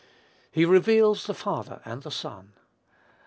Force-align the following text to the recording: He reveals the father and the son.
He 0.51 0.65
reveals 0.65 1.27
the 1.27 1.35
father 1.35 1.79
and 1.85 2.01
the 2.01 2.09
son. 2.09 2.53